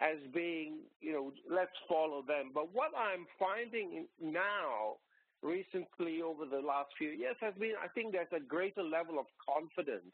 as 0.00 0.16
being, 0.32 0.78
you 1.00 1.12
know, 1.12 1.32
let's 1.50 1.74
follow 1.88 2.22
them. 2.22 2.50
But 2.54 2.72
what 2.72 2.92
I'm 2.96 3.26
finding 3.38 4.06
now, 4.22 4.96
recently 5.42 6.22
over 6.22 6.46
the 6.46 6.64
last 6.64 6.90
few 6.96 7.10
years, 7.10 7.36
has 7.40 7.54
been, 7.58 7.74
I 7.82 7.88
think 7.88 8.12
there's 8.12 8.32
a 8.34 8.40
greater 8.40 8.82
level 8.82 9.18
of 9.18 9.26
confidence 9.42 10.12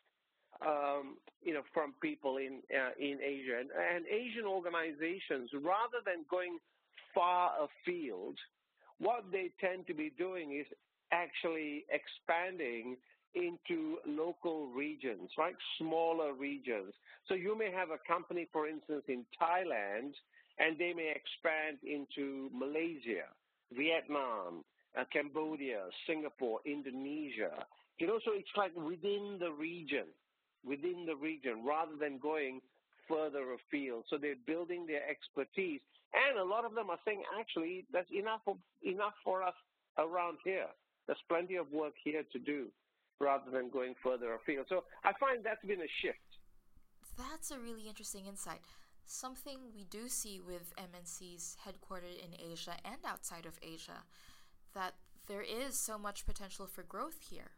um, 0.63 1.17
you 1.43 1.53
know, 1.53 1.63
from 1.73 1.95
people 2.01 2.37
in 2.37 2.61
uh, 2.71 2.95
in 2.99 3.19
Asia 3.23 3.59
and, 3.59 3.71
and 3.71 4.07
Asian 4.07 4.45
organizations, 4.45 5.51
rather 5.55 5.99
than 6.05 6.25
going 6.31 6.59
far 7.15 7.53
afield, 7.59 8.37
what 8.99 9.25
they 9.33 9.51
tend 9.61 9.87
to 9.87 9.95
be 9.95 10.13
doing 10.17 10.59
is 10.59 10.67
actually 11.13 11.85
expanding 11.91 12.97
into 13.35 13.99
local 14.07 14.69
regions, 14.69 15.31
right? 15.39 15.55
Smaller 15.79 16.33
regions. 16.33 16.93
So 17.29 17.35
you 17.35 17.57
may 17.57 17.71
have 17.71 17.91
a 17.91 17.99
company, 18.07 18.49
for 18.53 18.69
instance, 18.69 19.03
in 19.09 19.25
Thailand, 19.41 20.13
and 20.59 20.79
they 20.79 20.93
may 20.93 21.13
expand 21.15 21.79
into 21.83 22.49
Malaysia, 22.53 23.27
Vietnam, 23.77 24.65
uh, 24.99 25.05
Cambodia, 25.13 25.85
Singapore, 26.07 26.61
Indonesia. 26.65 27.67
You 27.99 28.07
know, 28.07 28.19
so 28.25 28.33
it's 28.35 28.49
like 28.57 28.75
within 28.77 29.39
the 29.41 29.51
region 29.51 30.07
within 30.67 31.05
the 31.07 31.17
region 31.17 31.65
rather 31.65 31.97
than 32.01 32.19
going 32.19 32.61
further 33.09 33.45
afield. 33.53 34.05
So 34.09 34.17
they're 34.17 34.41
building 34.47 34.87
their 34.87 35.09
expertise. 35.09 35.81
And 36.15 36.39
a 36.39 36.45
lot 36.45 36.65
of 36.65 36.75
them 36.75 36.91
are 36.91 36.99
saying, 37.05 37.23
actually, 37.39 37.85
that's 37.93 38.11
enough, 38.11 38.41
of, 38.47 38.57
enough 38.83 39.15
for 39.25 39.43
us 39.43 39.55
around 39.99 40.39
here. 40.45 40.67
There's 41.07 41.19
plenty 41.29 41.57
of 41.57 41.71
work 41.71 41.93
here 42.03 42.23
to 42.33 42.39
do 42.39 42.67
rather 43.21 43.51
than 43.51 43.71
going 43.71 43.95
further 44.03 44.35
afield. 44.35 44.67
So 44.69 44.85
I 45.05 45.13
find 45.19 45.45
that's 45.45 45.65
been 45.65 45.81
a 45.81 45.93
shift. 46.03 46.19
That's 47.17 47.51
a 47.51 47.59
really 47.59 47.89
interesting 47.89 48.27
insight. 48.27 48.61
Something 49.07 49.59
we 49.75 49.85
do 49.85 50.09
see 50.09 50.41
with 50.41 50.75
MNCs 50.77 51.57
headquartered 51.67 52.19
in 52.19 52.35
Asia 52.53 52.77
and 52.85 52.99
outside 53.07 53.47
of 53.47 53.59
Asia, 53.63 54.05
that 54.75 54.95
there 55.29 55.43
is 55.43 55.79
so 55.79 55.99
much 55.99 56.27
potential 56.27 56.67
for 56.67 56.83
growth 56.83 57.19
here 57.31 57.53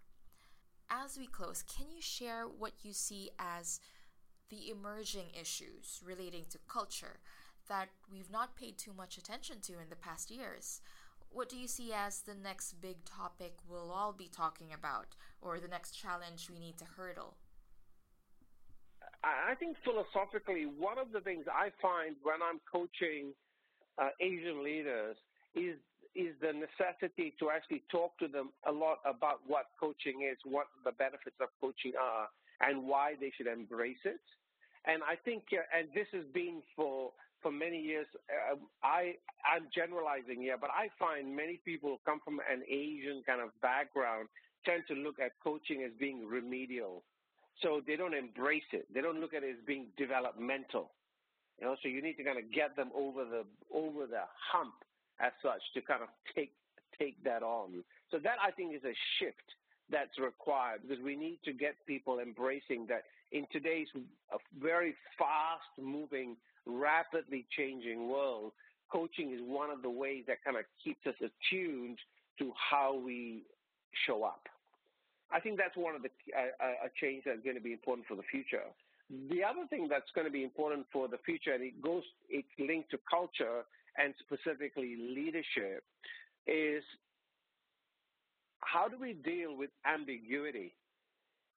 as 0.91 1.19
we 1.19 1.27
close, 1.27 1.63
can 1.63 1.91
you 1.91 2.01
share 2.01 2.45
what 2.45 2.73
you 2.83 2.93
see 2.93 3.31
as 3.39 3.81
the 4.51 4.71
emerging 4.71 5.27
issues 5.39 6.01
relating 6.05 6.45
to 6.51 6.59
culture 6.69 7.19
that 7.69 7.89
we've 8.11 8.31
not 8.31 8.57
paid 8.57 8.79
too 8.79 8.93
much 8.97 9.19
attention 9.19 9.61
to 9.63 9.73
in 9.75 9.89
the 9.91 9.97
past 9.97 10.31
years? 10.31 10.81
What 11.31 11.49
do 11.49 11.57
you 11.57 11.69
see 11.69 11.93
as 11.93 12.21
the 12.21 12.35
next 12.35 12.81
big 12.81 13.05
topic 13.05 13.55
we'll 13.69 13.91
all 13.91 14.13
be 14.13 14.29
talking 14.29 14.73
about, 14.73 15.17
or 15.41 15.59
the 15.59 15.69
next 15.69 15.93
challenge 15.93 16.49
we 16.51 16.59
need 16.59 16.79
to 16.79 16.85
hurdle? 16.85 17.37
I 19.23 19.55
think 19.57 19.77
philosophically, 19.85 20.67
one 20.67 20.99
of 20.99 21.13
the 21.13 21.21
things 21.21 21.47
I 21.51 21.71
find 21.83 22.17
when 22.23 22.37
I'm 22.43 22.61
coaching 22.71 23.35
uh, 23.99 24.11
Asian 24.21 24.63
leaders 24.63 25.17
is 25.55 25.77
is 26.15 26.33
the 26.41 26.49
necessity 26.49 27.35
to 27.39 27.51
actually 27.51 27.83
talk 27.93 28.17
to 28.19 28.27
them 28.27 28.49
a 28.67 28.73
lot 28.73 28.99
about 29.05 29.41
what 29.47 29.67
coaching 29.79 30.25
is, 30.25 30.39
what 30.45 30.67
the 30.83 30.93
benefits 30.93 31.37
of 31.43 31.49
coaching 31.61 31.93
are, 32.01 32.29
and 32.65 32.89
why 32.89 33.13
they 33.21 33.31
should 33.37 33.47
embrace 33.47 34.01
it. 34.07 34.25
And 34.87 35.03
I 35.03 35.17
think, 35.17 35.45
uh, 35.53 35.61
and 35.77 35.89
this 35.93 36.07
has 36.15 36.25
been 36.33 36.63
for 36.75 37.13
for 37.47 37.53
many 37.53 37.79
years. 37.79 38.07
Uh, 38.27 38.57
I 38.83 39.15
I'm 39.47 39.71
generalizing 39.73 40.43
here, 40.43 40.59
but 40.59 40.71
I 40.75 40.91
find 40.99 41.31
many 41.31 41.61
people 41.65 42.01
come 42.05 42.19
from 42.25 42.41
an 42.51 42.67
Asian 42.67 43.23
kind 43.23 43.41
of 43.41 43.55
background 43.63 44.27
tend 44.65 44.83
to 44.89 44.95
look 44.95 45.21
at 45.23 45.31
coaching 45.45 45.87
as 45.87 45.93
being 45.95 46.27
remedial. 46.27 47.05
So 47.63 47.81
they 47.87 47.95
don't 47.95 48.15
embrace 48.15 48.67
it. 48.73 48.91
They 48.93 49.01
don't 49.01 49.21
look 49.21 49.33
at 49.33 49.45
it 49.45 49.51
as 49.51 49.63
being 49.65 49.87
developmental. 49.97 50.91
You 51.61 51.71
know, 51.71 51.77
so 51.81 51.87
you 51.89 52.03
need 52.03 52.19
to 52.19 52.25
kind 52.25 52.37
of 52.37 52.51
get 52.51 52.75
them 52.75 52.91
over 52.99 53.23
the 53.25 53.47
over 53.73 54.11
the 54.11 54.27
hump 54.51 54.75
as 55.21 55.31
such 55.41 55.63
to 55.75 55.81
kind 55.81 56.03
of 56.03 56.09
take 56.35 56.51
take 56.99 57.23
that 57.23 57.45
on. 57.45 57.85
So 58.11 58.19
that 58.19 58.43
I 58.43 58.51
think 58.51 58.75
is 58.75 58.83
a 58.83 58.97
shift 59.21 59.55
that's 59.91 60.19
required 60.19 60.81
because 60.87 61.03
we 61.03 61.17
need 61.17 61.39
to 61.45 61.53
get 61.53 61.75
people 61.87 62.19
embracing 62.19 62.87
that 62.89 63.03
in 63.33 63.47
today's 63.53 63.89
very 64.61 64.95
fast 65.19 65.71
moving, 65.81 66.37
rapidly 66.67 67.47
changing 67.57 68.09
world, 68.09 68.53
coaching 68.91 69.33
is 69.33 69.41
one 69.43 69.71
of 69.71 69.83
the 69.83 69.91
ways 69.91 70.25
that 70.27 70.43
kind 70.45 70.57
of 70.57 70.65
keeps 70.83 71.07
us 71.07 71.15
attuned 71.19 71.99
to 72.39 72.53
how 72.71 72.97
we 72.97 73.43
show 74.07 74.23
up. 74.23 74.43
I 75.33 75.41
think 75.41 75.59
that's 75.59 75.77
one 75.77 75.97
of 75.97 76.03
the 76.03 76.11
uh, 76.37 76.87
a 76.87 76.91
change 77.01 77.25
that's 77.27 77.43
going 77.43 77.57
to 77.57 77.63
be 77.63 77.73
important 77.73 78.07
for 78.07 78.15
the 78.15 78.23
future. 78.31 78.63
The 79.11 79.43
other 79.43 79.67
thing 79.71 79.89
that's 79.89 80.11
going 80.15 80.27
to 80.27 80.33
be 80.33 80.45
important 80.45 80.87
for 80.93 81.09
the 81.09 81.19
future, 81.25 81.53
and 81.53 81.63
it 81.63 81.81
goes, 81.83 82.03
it's 82.29 82.49
linked 82.59 82.91
to 82.91 82.99
culture 83.09 83.63
and 83.99 84.15
specifically 84.23 84.97
leadership, 84.99 85.83
is 86.47 86.83
how 88.67 88.89
do 88.89 88.99
we 88.99 89.15
deal 89.15 89.57
with 89.57 89.71
ambiguity? 89.87 90.75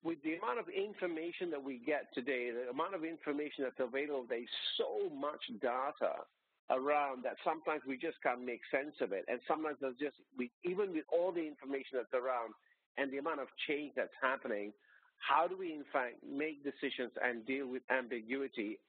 With 0.03 0.21
the 0.23 0.35
amount 0.35 0.59
of 0.59 0.69
information 0.69 1.51
that 1.51 1.61
we 1.61 1.81
get 1.85 2.13
today, 2.13 2.51
the 2.51 2.69
amount 2.69 2.95
of 2.95 3.03
information 3.03 3.65
that's 3.65 3.81
available, 3.81 4.25
there's 4.29 4.47
so 4.77 5.09
much 5.13 5.41
data 5.59 6.23
around 6.69 7.25
that 7.25 7.35
sometimes 7.43 7.81
we 7.85 7.97
just 7.97 8.15
can't 8.23 8.45
make 8.45 8.61
sense 8.71 8.95
of 9.01 9.11
it. 9.11 9.25
And 9.27 9.41
sometimes 9.47 9.77
there's 9.81 9.97
just, 9.99 10.15
we, 10.37 10.51
even 10.63 10.93
with 10.93 11.03
all 11.11 11.33
the 11.33 11.45
information 11.45 11.99
that's 11.99 12.13
around 12.13 12.53
and 12.97 13.11
the 13.11 13.17
amount 13.17 13.41
of 13.41 13.47
change 13.67 13.91
that's 13.97 14.15
happening, 14.21 14.71
how 15.17 15.47
do 15.47 15.57
we 15.57 15.73
in 15.73 15.83
fact 15.91 16.23
make 16.23 16.63
decisions 16.63 17.11
and 17.21 17.45
deal 17.45 17.67
with 17.67 17.81
ambiguity 17.89 18.79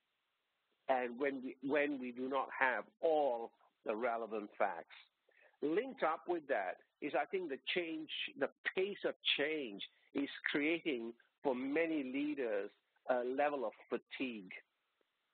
and 0.88 1.18
when 1.18 1.42
we, 1.42 1.56
when 1.66 1.98
we 1.98 2.12
do 2.12 2.28
not 2.28 2.48
have 2.56 2.84
all 3.00 3.50
the 3.84 3.96
relevant 3.96 4.50
facts? 4.58 4.94
Linked 5.62 6.02
up 6.02 6.23
with 6.26 6.47
that 6.49 6.79
is 7.02 7.12
I 7.21 7.25
think 7.26 7.49
the 7.49 7.59
change, 7.75 8.09
the 8.38 8.49
pace 8.75 8.99
of 9.07 9.14
change 9.38 9.83
is 10.14 10.29
creating 10.50 11.12
for 11.43 11.55
many 11.55 12.02
leaders 12.02 12.71
a 13.09 13.25
level 13.25 13.64
of 13.64 13.73
fatigue. 13.88 14.52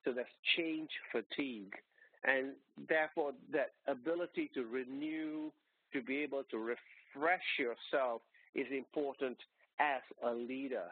So 0.04 0.12
there's 0.12 0.26
change 0.56 0.90
fatigue. 1.12 1.74
And 2.24 2.52
therefore, 2.88 3.32
that 3.52 3.72
ability 3.86 4.50
to 4.54 4.64
renew, 4.64 5.50
to 5.92 6.02
be 6.02 6.18
able 6.18 6.42
to 6.50 6.58
refresh 6.58 7.42
yourself 7.58 8.22
is 8.54 8.66
important 8.70 9.36
as 9.78 10.02
a 10.24 10.32
leader. 10.32 10.86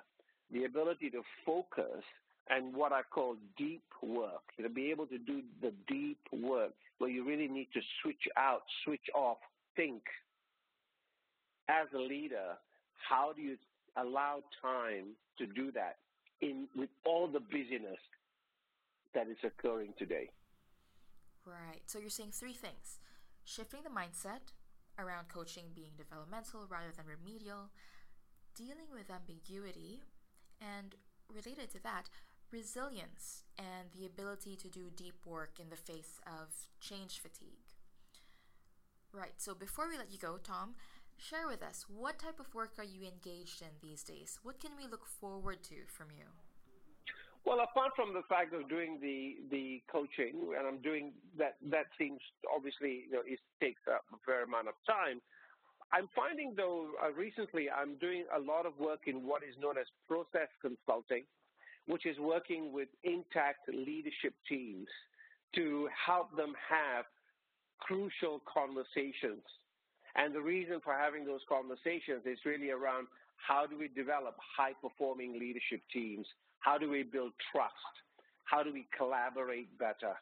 The 0.53 0.64
ability 0.64 1.11
to 1.11 1.23
focus 1.45 2.05
and 2.50 2.74
what 2.74 2.92
I 2.92 3.00
call 3.02 3.36
deep 3.56 3.84
work, 4.02 4.42
to 4.60 4.68
be 4.68 4.90
able 4.90 5.06
to 5.06 5.18
do 5.18 5.42
the 5.62 5.72
deep 5.88 6.18
work 6.32 6.72
where 6.98 7.10
you 7.10 7.24
really 7.24 7.48
need 7.48 7.68
to 7.74 7.80
switch 8.02 8.28
out, 8.36 8.62
switch 8.84 9.08
off, 9.14 9.38
think. 9.76 10.02
As 11.68 11.86
a 11.94 11.98
leader, 11.98 12.58
how 13.08 13.32
do 13.32 13.40
you 13.40 13.56
allow 13.96 14.42
time 14.60 15.16
to 15.38 15.46
do 15.46 15.72
that 15.72 15.96
in 16.40 16.68
with 16.76 16.90
all 17.06 17.26
the 17.26 17.40
busyness 17.40 17.98
that 19.14 19.28
is 19.28 19.38
occurring 19.42 19.94
today? 19.98 20.28
Right. 21.46 21.82
So 21.86 21.98
you're 21.98 22.10
saying 22.10 22.32
three 22.32 22.54
things 22.54 22.98
shifting 23.44 23.80
the 23.84 23.90
mindset 23.90 24.52
around 24.98 25.28
coaching 25.28 25.64
being 25.74 25.92
developmental 25.96 26.66
rather 26.68 26.92
than 26.96 27.04
remedial, 27.06 27.70
dealing 28.56 28.88
with 28.92 29.10
ambiguity, 29.10 30.00
and 30.60 30.94
related 31.32 31.70
to 31.72 31.82
that, 31.82 32.08
resilience 32.54 33.42
and 33.58 33.90
the 33.99 34.06
ability 34.06 34.54
to 34.54 34.68
do 34.68 34.90
deep 34.94 35.26
work 35.26 35.58
in 35.58 35.70
the 35.70 35.76
face 35.76 36.20
of 36.25 36.54
change 36.80 37.18
fatigue. 37.18 37.66
Right, 39.12 39.34
so 39.38 39.54
before 39.54 39.88
we 39.88 39.99
let 39.99 40.12
you 40.12 40.18
go, 40.18 40.38
Tom, 40.38 40.75
share 41.18 41.49
with 41.49 41.62
us 41.62 41.87
what 41.88 42.20
type 42.20 42.38
of 42.38 42.54
work 42.54 42.75
are 42.78 42.87
you 42.87 43.02
engaged 43.02 43.61
in 43.61 43.75
these 43.82 44.04
days? 44.04 44.38
What 44.44 44.61
can 44.61 44.70
we 44.78 44.87
look 44.87 45.06
forward 45.06 45.64
to 45.64 45.87
from 45.87 46.14
you? 46.16 46.26
Well, 47.44 47.61
apart 47.61 47.92
from 47.94 48.14
the 48.14 48.23
fact 48.28 48.54
of 48.54 48.70
doing 48.70 48.99
the 49.02 49.37
the 49.50 49.82
coaching, 49.92 50.56
and 50.56 50.66
I'm 50.66 50.80
doing 50.80 51.12
that, 51.37 51.56
that 51.70 51.92
seems 51.99 52.18
obviously 52.49 53.04
you 53.04 53.12
know 53.12 53.23
it 53.26 53.38
takes 53.61 53.82
a 53.87 54.00
fair 54.25 54.44
amount 54.44 54.68
of 54.68 54.75
time. 54.88 55.20
I'm 55.92 56.08
finding 56.16 56.54
though 56.56 56.88
uh, 57.04 57.12
recently 57.12 57.68
I'm 57.68 57.96
doing 58.00 58.25
a 58.34 58.40
lot 58.40 58.64
of 58.64 58.73
work 58.80 59.04
in 59.06 59.26
what 59.28 59.42
is 59.44 59.54
known 59.61 59.76
as 59.76 59.84
process 60.08 60.49
consulting, 60.64 61.28
which 61.87 62.07
is 62.07 62.19
working 62.19 62.73
with 62.73 62.88
intact 63.03 63.69
leadership 63.69 64.35
teams 64.49 64.88
to 65.55 65.88
help 66.07 66.35
them 66.37 66.55
have 66.69 67.05
crucial 67.79 68.41
conversations. 68.53 69.44
And 70.16 70.35
the 70.35 70.40
reason 70.40 70.81
for 70.83 70.94
having 70.94 71.25
those 71.25 71.42
conversations 71.49 72.23
is 72.25 72.38
really 72.44 72.70
around 72.70 73.09
how 73.37 73.66
do 73.66 73.77
we 73.79 73.88
develop 73.88 74.37
high 74.57 74.73
performing 74.81 75.38
leadership 75.38 75.83
teams 75.92 76.27
how 76.64 76.79
do 76.79 76.88
we 76.88 77.03
build 77.03 77.33
trust? 77.53 77.94
How 78.44 78.62
do 78.62 78.73
we 78.73 78.87
collaborate 78.97 79.79
better? 79.79 80.16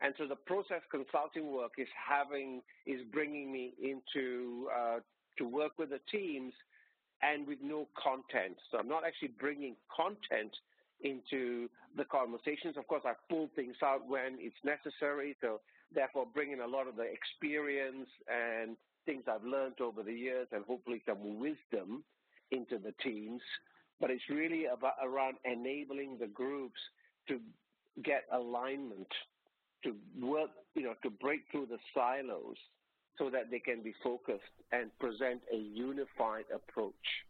And 0.00 0.14
so 0.18 0.26
the 0.26 0.36
process 0.36 0.80
consulting 0.90 1.52
work 1.52 1.72
is 1.78 1.88
having 1.92 2.62
is 2.86 3.00
bringing 3.12 3.52
me 3.52 3.74
into 3.82 4.68
uh, 4.74 4.98
to 5.38 5.44
work 5.44 5.72
with 5.78 5.90
the 5.90 6.00
teams 6.10 6.52
and 7.22 7.46
with 7.46 7.58
no 7.62 7.86
content. 8.02 8.56
So 8.70 8.78
I'm 8.78 8.88
not 8.88 9.04
actually 9.06 9.32
bringing 9.38 9.76
content 9.94 10.56
into 11.04 11.68
the 11.96 12.04
conversations. 12.04 12.76
Of 12.76 12.88
course, 12.88 13.02
I 13.04 13.12
pull 13.30 13.48
things 13.54 13.76
out 13.84 14.08
when 14.08 14.38
it's 14.40 14.56
necessary. 14.64 15.36
So 15.40 15.60
therefore, 15.94 16.26
bringing 16.32 16.60
a 16.60 16.66
lot 16.66 16.88
of 16.88 16.96
the 16.96 17.04
experience 17.04 18.08
and 18.28 18.76
things 19.06 19.24
I've 19.30 19.44
learned 19.44 19.80
over 19.80 20.02
the 20.02 20.12
years 20.12 20.48
and 20.50 20.64
hopefully 20.64 21.02
some 21.06 21.38
wisdom 21.38 22.02
into 22.50 22.78
the 22.78 22.92
teams 23.02 23.42
but 24.00 24.10
it's 24.10 24.28
really 24.28 24.66
about 24.66 24.94
around 25.02 25.36
enabling 25.44 26.18
the 26.18 26.26
groups 26.26 26.80
to 27.28 27.40
get 28.02 28.24
alignment, 28.32 29.06
to 29.84 29.94
work, 30.20 30.50
you 30.74 30.82
know, 30.82 30.94
to 31.02 31.10
break 31.10 31.40
through 31.50 31.66
the 31.66 31.78
silos 31.94 32.56
so 33.18 33.30
that 33.30 33.50
they 33.50 33.60
can 33.60 33.82
be 33.82 33.94
focused 34.02 34.42
and 34.72 34.90
present 34.98 35.40
a 35.52 35.56
unified 35.56 36.44
approach. 36.54 37.24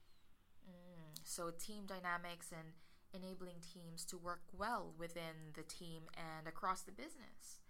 Mm, 0.68 1.18
so 1.22 1.50
team 1.50 1.84
dynamics 1.86 2.50
and 2.50 2.72
enabling 3.14 3.56
teams 3.72 4.04
to 4.06 4.18
work 4.18 4.42
well 4.58 4.92
within 4.98 5.54
the 5.54 5.62
team 5.62 6.02
and 6.18 6.46
across 6.46 6.82
the 6.82 6.92
business. 6.92 7.62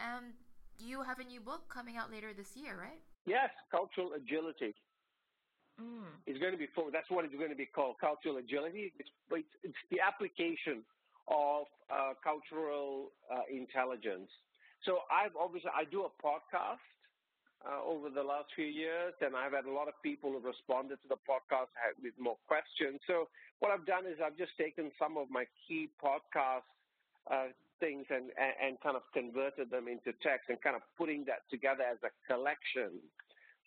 And 0.00 0.34
you 0.78 1.02
have 1.02 1.20
a 1.20 1.24
new 1.24 1.40
book 1.40 1.68
coming 1.68 1.96
out 1.96 2.10
later 2.10 2.32
this 2.32 2.56
year, 2.56 2.76
right? 2.80 3.00
Yes, 3.26 3.50
Cultural 3.70 4.12
Agility. 4.16 4.74
Mm. 5.80 6.06
It's 6.26 6.38
going 6.38 6.52
to 6.52 6.58
be 6.58 6.68
that's 6.92 7.10
what 7.10 7.24
it's 7.24 7.34
going 7.34 7.50
to 7.50 7.58
be 7.58 7.66
called, 7.66 7.96
cultural 8.00 8.36
agility. 8.38 8.92
It's, 8.98 9.10
it's, 9.30 9.48
it's 9.62 9.82
the 9.90 9.98
application 9.98 10.86
of 11.26 11.66
uh, 11.90 12.14
cultural 12.22 13.10
uh, 13.26 13.42
intelligence. 13.50 14.30
So 14.86 15.02
I've 15.10 15.34
obviously 15.34 15.70
I 15.74 15.82
do 15.90 16.06
a 16.06 16.12
podcast 16.22 16.84
over 17.84 18.10
the 18.10 18.22
last 18.22 18.52
few 18.54 18.66
years, 18.66 19.14
and 19.20 19.34
I've 19.34 19.52
had 19.52 19.64
a 19.64 19.72
lot 19.72 19.88
of 19.88 19.94
people 20.02 20.32
who 20.32 20.40
responded 20.40 21.00
to 21.02 21.08
the 21.08 21.20
podcast 21.24 21.72
with 22.02 22.12
more 22.18 22.36
questions. 22.46 23.00
So 23.06 23.28
what 23.60 23.72
I've 23.72 23.86
done 23.86 24.04
is 24.04 24.20
I've 24.20 24.36
just 24.36 24.52
taken 24.58 24.92
some 24.98 25.16
of 25.16 25.30
my 25.30 25.44
key 25.66 25.88
podcast 26.02 26.68
uh, 27.30 27.56
things 27.80 28.06
and, 28.10 28.30
and, 28.36 28.80
kind 28.80 28.96
of 28.96 29.02
converted 29.12 29.70
them 29.70 29.88
into 29.88 30.12
text 30.22 30.48
and 30.48 30.60
kind 30.60 30.76
of 30.76 30.82
putting 30.96 31.24
that 31.24 31.42
together 31.50 31.82
as 31.82 31.98
a 32.04 32.12
collection 32.30 33.00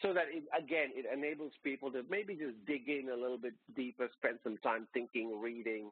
so 0.02 0.14
that 0.14 0.26
it, 0.30 0.44
again 0.54 0.90
it 0.94 1.06
enables 1.12 1.52
people 1.64 1.92
to 1.92 2.04
maybe 2.10 2.36
just 2.36 2.54
dig 2.66 2.88
in 2.88 3.10
a 3.10 3.16
little 3.16 3.38
bit 3.38 3.54
deeper, 3.76 4.08
spend 4.18 4.38
some 4.44 4.58
time 4.58 4.88
thinking, 4.94 5.40
reading, 5.42 5.90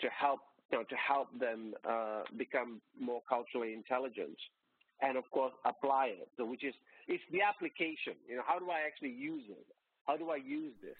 to 0.00 0.08
help 0.08 0.40
you 0.72 0.78
know 0.78 0.84
to 0.84 0.96
help 0.96 1.28
them 1.38 1.74
uh, 1.88 2.22
become 2.36 2.80
more 2.98 3.22
culturally 3.28 3.72
intelligent, 3.74 4.36
and 5.02 5.16
of 5.16 5.24
course 5.30 5.52
apply 5.64 6.16
it. 6.16 6.28
Which 6.38 6.64
is 6.64 6.74
it's 7.08 7.22
the 7.30 7.42
application. 7.42 8.14
You 8.28 8.36
know, 8.36 8.42
how 8.46 8.58
do 8.58 8.70
I 8.70 8.80
actually 8.86 9.14
use 9.14 9.44
it? 9.48 9.66
How 10.06 10.16
do 10.16 10.30
I 10.30 10.36
use 10.36 10.74
this? 10.82 10.98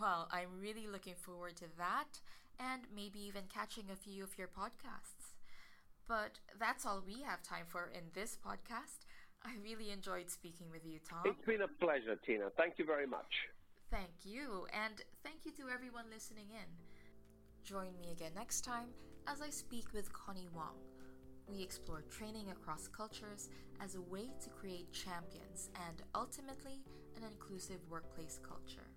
Well, 0.00 0.28
I'm 0.32 0.60
really 0.60 0.86
looking 0.90 1.14
forward 1.14 1.56
to 1.56 1.66
that, 1.78 2.20
and 2.58 2.82
maybe 2.94 3.20
even 3.20 3.44
catching 3.52 3.84
a 3.92 3.96
few 3.96 4.24
of 4.24 4.36
your 4.38 4.48
podcasts. 4.48 5.34
But 6.08 6.40
that's 6.58 6.84
all 6.84 7.02
we 7.06 7.22
have 7.22 7.42
time 7.42 7.64
for 7.66 7.90
in 7.94 8.04
this 8.12 8.36
podcast. 8.44 9.06
I 9.44 9.52
really 9.62 9.90
enjoyed 9.90 10.30
speaking 10.30 10.66
with 10.70 10.84
you, 10.84 10.98
Tom. 11.08 11.22
It's 11.24 11.46
been 11.46 11.62
a 11.62 11.68
pleasure, 11.68 12.16
Tina. 12.26 12.50
Thank 12.56 12.74
you 12.78 12.84
very 12.84 13.06
much. 13.06 13.48
Thank 13.90 14.24
you, 14.24 14.66
and 14.72 15.02
thank 15.22 15.44
you 15.44 15.52
to 15.52 15.72
everyone 15.72 16.06
listening 16.12 16.46
in. 16.50 16.66
Join 17.62 17.96
me 18.00 18.10
again 18.12 18.32
next 18.34 18.62
time 18.62 18.88
as 19.26 19.40
I 19.40 19.50
speak 19.50 19.86
with 19.92 20.12
Connie 20.12 20.48
Wong. 20.54 20.93
We 21.48 21.62
explore 21.62 22.02
training 22.10 22.50
across 22.50 22.88
cultures 22.88 23.50
as 23.80 23.94
a 23.94 24.00
way 24.00 24.30
to 24.42 24.48
create 24.50 24.92
champions 24.92 25.70
and 25.86 26.02
ultimately 26.14 26.82
an 27.16 27.22
inclusive 27.22 27.80
workplace 27.90 28.40
culture. 28.42 28.93